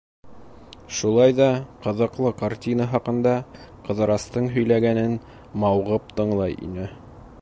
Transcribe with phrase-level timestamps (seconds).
[0.99, 1.49] Шулай ҙа
[1.83, 3.35] ҡыҙыҡлы картина хаҡында
[3.89, 5.15] Ҡыҙырастың һөйләгәнен
[5.65, 6.89] мауығып тыңлай ине.